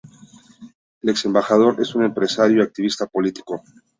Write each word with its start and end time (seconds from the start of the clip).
El 1.03 1.09
exembajador 1.09 1.79
es 1.79 1.93
un 1.93 2.03
empresario 2.05 2.57
y 2.57 2.63
activista 2.63 3.05
político. 3.05 3.61